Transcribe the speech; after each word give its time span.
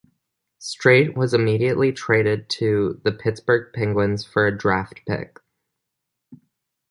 Streit 0.59 1.15
was 1.15 1.31
immediately 1.31 1.91
traded 1.91 2.49
to 2.49 2.99
the 3.03 3.11
Pittsburgh 3.11 3.71
Penguins 3.71 4.25
for 4.25 4.47
a 4.47 4.57
draft 4.57 5.01
pick. 5.07 5.37